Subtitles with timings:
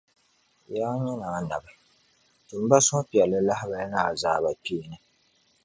[0.77, 1.71] Yaa nyini Annabi!
[2.47, 4.97] Tim ba suhupiɛlli lahibali ni azaabakpeeni.